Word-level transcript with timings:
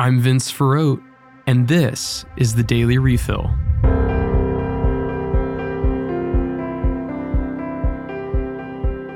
I'm 0.00 0.18
Vince 0.18 0.50
Ferrote, 0.50 1.02
and 1.46 1.68
this 1.68 2.24
is 2.38 2.54
the 2.54 2.62
Daily 2.62 2.96
Refill. 2.96 3.50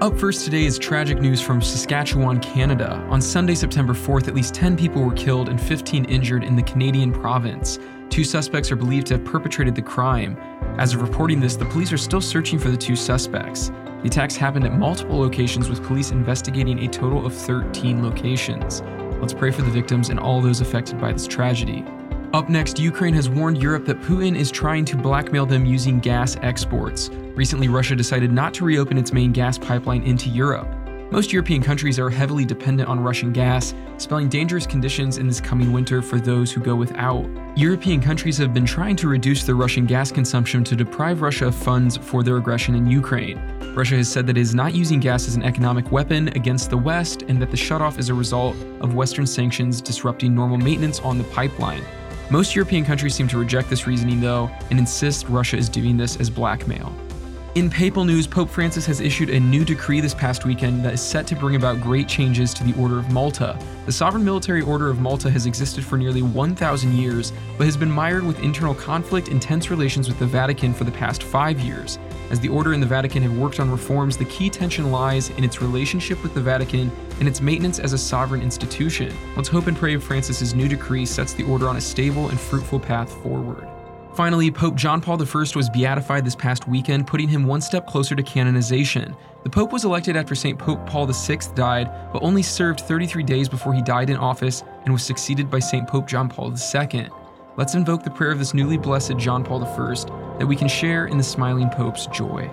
Up 0.00 0.16
first 0.16 0.44
today 0.44 0.66
is 0.66 0.78
tragic 0.78 1.18
news 1.18 1.42
from 1.42 1.60
Saskatchewan, 1.60 2.38
Canada. 2.38 3.04
On 3.10 3.20
Sunday, 3.20 3.56
September 3.56 3.92
4th, 3.92 4.28
at 4.28 4.36
least 4.36 4.54
10 4.54 4.76
people 4.76 5.02
were 5.02 5.14
killed 5.14 5.48
and 5.48 5.60
15 5.60 6.04
injured 6.04 6.44
in 6.44 6.54
the 6.54 6.62
Canadian 6.62 7.10
province. 7.10 7.80
Two 8.08 8.22
suspects 8.22 8.70
are 8.70 8.76
believed 8.76 9.08
to 9.08 9.14
have 9.14 9.24
perpetrated 9.24 9.74
the 9.74 9.82
crime. 9.82 10.36
As 10.78 10.94
of 10.94 11.02
reporting 11.02 11.40
this, 11.40 11.56
the 11.56 11.64
police 11.64 11.92
are 11.92 11.98
still 11.98 12.20
searching 12.20 12.56
for 12.56 12.70
the 12.70 12.76
two 12.76 12.94
suspects. 12.94 13.72
The 14.02 14.06
attacks 14.06 14.36
happened 14.36 14.64
at 14.64 14.78
multiple 14.78 15.18
locations, 15.18 15.68
with 15.68 15.82
police 15.82 16.12
investigating 16.12 16.84
a 16.84 16.88
total 16.88 17.26
of 17.26 17.34
13 17.34 18.00
locations. 18.00 18.80
Let's 19.20 19.34
pray 19.34 19.50
for 19.50 19.62
the 19.62 19.70
victims 19.70 20.10
and 20.10 20.20
all 20.20 20.40
those 20.40 20.60
affected 20.60 21.00
by 21.00 21.12
this 21.12 21.26
tragedy. 21.26 21.84
Up 22.32 22.48
next, 22.48 22.78
Ukraine 22.78 23.14
has 23.14 23.28
warned 23.28 23.60
Europe 23.60 23.84
that 23.86 24.00
Putin 24.02 24.36
is 24.36 24.50
trying 24.50 24.84
to 24.84 24.96
blackmail 24.96 25.46
them 25.46 25.64
using 25.64 25.98
gas 25.98 26.36
exports. 26.42 27.08
Recently, 27.34 27.68
Russia 27.68 27.96
decided 27.96 28.30
not 28.30 28.52
to 28.54 28.64
reopen 28.64 28.98
its 28.98 29.12
main 29.12 29.32
gas 29.32 29.56
pipeline 29.56 30.02
into 30.02 30.28
Europe. 30.28 30.68
Most 31.10 31.32
European 31.32 31.62
countries 31.62 31.98
are 31.98 32.10
heavily 32.10 32.44
dependent 32.44 32.86
on 32.86 33.00
Russian 33.00 33.32
gas, 33.32 33.74
spelling 33.96 34.28
dangerous 34.28 34.66
conditions 34.66 35.16
in 35.16 35.26
this 35.26 35.40
coming 35.40 35.72
winter 35.72 36.02
for 36.02 36.20
those 36.20 36.52
who 36.52 36.60
go 36.60 36.76
without. 36.76 37.26
European 37.56 38.02
countries 38.02 38.36
have 38.36 38.52
been 38.52 38.66
trying 38.66 38.94
to 38.96 39.08
reduce 39.08 39.44
their 39.44 39.54
Russian 39.54 39.86
gas 39.86 40.12
consumption 40.12 40.62
to 40.64 40.76
deprive 40.76 41.22
Russia 41.22 41.46
of 41.46 41.54
funds 41.54 41.96
for 41.96 42.22
their 42.22 42.36
aggression 42.36 42.74
in 42.74 42.86
Ukraine. 42.86 43.40
Russia 43.78 43.94
has 43.94 44.10
said 44.10 44.26
that 44.26 44.36
it 44.36 44.40
is 44.40 44.56
not 44.56 44.74
using 44.74 44.98
gas 44.98 45.28
as 45.28 45.36
an 45.36 45.44
economic 45.44 45.92
weapon 45.92 46.26
against 46.30 46.68
the 46.68 46.76
West 46.76 47.22
and 47.28 47.40
that 47.40 47.52
the 47.52 47.56
shutoff 47.56 47.96
is 47.96 48.08
a 48.08 48.14
result 48.14 48.56
of 48.80 48.94
Western 48.94 49.24
sanctions 49.24 49.80
disrupting 49.80 50.34
normal 50.34 50.58
maintenance 50.58 50.98
on 50.98 51.16
the 51.16 51.22
pipeline. 51.22 51.84
Most 52.28 52.56
European 52.56 52.84
countries 52.84 53.14
seem 53.14 53.28
to 53.28 53.38
reject 53.38 53.70
this 53.70 53.86
reasoning, 53.86 54.20
though, 54.20 54.50
and 54.70 54.80
insist 54.80 55.28
Russia 55.28 55.56
is 55.56 55.68
doing 55.68 55.96
this 55.96 56.16
as 56.16 56.28
blackmail. 56.28 56.92
In 57.58 57.68
papal 57.68 58.04
news, 58.04 58.24
Pope 58.24 58.48
Francis 58.48 58.86
has 58.86 59.00
issued 59.00 59.30
a 59.30 59.40
new 59.40 59.64
decree 59.64 59.98
this 60.00 60.14
past 60.14 60.44
weekend 60.44 60.84
that 60.84 60.94
is 60.94 61.00
set 61.00 61.26
to 61.26 61.34
bring 61.34 61.56
about 61.56 61.80
great 61.80 62.06
changes 62.06 62.54
to 62.54 62.62
the 62.62 62.72
Order 62.80 63.00
of 63.00 63.10
Malta. 63.10 63.58
The 63.84 63.90
Sovereign 63.90 64.24
Military 64.24 64.62
Order 64.62 64.90
of 64.90 65.00
Malta 65.00 65.28
has 65.28 65.44
existed 65.44 65.84
for 65.84 65.98
nearly 65.98 66.22
1,000 66.22 66.92
years, 66.92 67.32
but 67.56 67.64
has 67.64 67.76
been 67.76 67.90
mired 67.90 68.22
with 68.22 68.38
internal 68.44 68.76
conflict 68.76 69.26
and 69.26 69.42
tense 69.42 69.70
relations 69.70 70.06
with 70.06 70.20
the 70.20 70.26
Vatican 70.26 70.72
for 70.72 70.84
the 70.84 70.92
past 70.92 71.24
five 71.24 71.58
years. 71.58 71.98
As 72.30 72.38
the 72.38 72.48
Order 72.48 72.74
and 72.74 72.80
the 72.80 72.86
Vatican 72.86 73.24
have 73.24 73.36
worked 73.36 73.58
on 73.58 73.72
reforms, 73.72 74.16
the 74.16 74.26
key 74.26 74.50
tension 74.50 74.92
lies 74.92 75.30
in 75.30 75.42
its 75.42 75.60
relationship 75.60 76.22
with 76.22 76.34
the 76.34 76.40
Vatican 76.40 76.92
and 77.18 77.26
its 77.26 77.40
maintenance 77.40 77.80
as 77.80 77.92
a 77.92 77.98
sovereign 77.98 78.40
institution. 78.40 79.12
Let's 79.34 79.48
hope 79.48 79.66
and 79.66 79.76
pray 79.76 79.96
Francis's 79.96 80.54
new 80.54 80.68
decree 80.68 81.06
sets 81.06 81.32
the 81.32 81.42
Order 81.42 81.68
on 81.68 81.76
a 81.76 81.80
stable 81.80 82.28
and 82.28 82.38
fruitful 82.38 82.78
path 82.78 83.12
forward. 83.20 83.66
Finally, 84.18 84.50
Pope 84.50 84.74
John 84.74 85.00
Paul 85.00 85.22
I 85.22 85.26
was 85.54 85.70
beatified 85.70 86.24
this 86.24 86.34
past 86.34 86.66
weekend, 86.66 87.06
putting 87.06 87.28
him 87.28 87.46
one 87.46 87.60
step 87.60 87.86
closer 87.86 88.16
to 88.16 88.22
canonization. 88.24 89.14
The 89.44 89.48
Pope 89.48 89.72
was 89.72 89.84
elected 89.84 90.16
after 90.16 90.34
St. 90.34 90.58
Pope 90.58 90.84
Paul 90.86 91.06
VI 91.06 91.36
died, 91.54 91.88
but 92.12 92.24
only 92.24 92.42
served 92.42 92.80
33 92.80 93.22
days 93.22 93.48
before 93.48 93.72
he 93.74 93.80
died 93.80 94.10
in 94.10 94.16
office 94.16 94.64
and 94.82 94.92
was 94.92 95.04
succeeded 95.04 95.48
by 95.48 95.60
St. 95.60 95.86
Pope 95.86 96.08
John 96.08 96.28
Paul 96.28 96.52
II. 96.52 97.08
Let's 97.56 97.76
invoke 97.76 98.02
the 98.02 98.10
prayer 98.10 98.32
of 98.32 98.40
this 98.40 98.54
newly 98.54 98.76
blessed 98.76 99.18
John 99.18 99.44
Paul 99.44 99.62
I 99.62 99.94
that 100.40 100.48
we 100.48 100.56
can 100.56 100.66
share 100.66 101.06
in 101.06 101.16
the 101.16 101.22
smiling 101.22 101.70
Pope's 101.70 102.08
joy. 102.08 102.50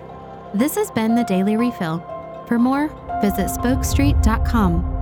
This 0.54 0.76
has 0.76 0.92
been 0.92 1.16
the 1.16 1.24
Daily 1.24 1.56
Refill. 1.56 1.98
For 2.46 2.60
more, 2.60 2.86
visit 3.20 3.48
spokestreet.com. 3.48 4.95